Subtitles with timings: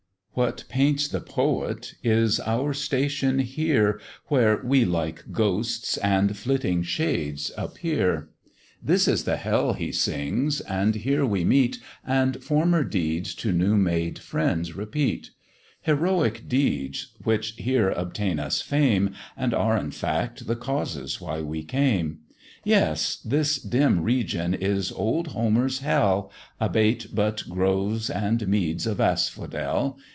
[0.33, 7.51] "What paints the poet, is our station here, Where we like ghosts and flitting shades
[7.57, 8.29] appear:
[8.81, 13.75] This is the hell he sings, and here we meet, And former deeds to new
[13.75, 15.31] made friends repeat;
[15.81, 21.61] Heroic deeds, which here obtain us fame, And are in fact the causes why we
[21.61, 22.19] came:
[22.63, 23.17] Yes!
[23.17, 29.97] this dim region is old Homer's hell, Abate but groves and meads of asphodel.